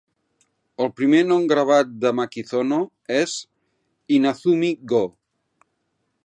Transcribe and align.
El 0.85 0.87
primer 1.01 1.19
nom 1.31 1.43
gravat 1.51 1.91
de 2.05 2.11
Makizono 2.21 2.79
és 3.19 3.37
Inazumi-go. 4.19 5.05